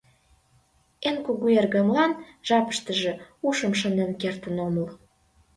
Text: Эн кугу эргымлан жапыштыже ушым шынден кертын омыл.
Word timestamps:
Эн 1.07 1.17
кугу 1.25 1.45
эргымлан 1.59 2.11
жапыштыже 2.47 3.13
ушым 3.47 3.73
шынден 3.79 4.11
кертын 4.21 4.55
омыл. 4.67 4.87